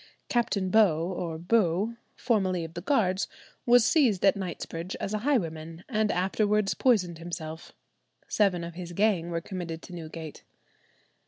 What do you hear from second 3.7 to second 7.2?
seized at Knightsbridge as a highwayman, and afterwards poisoned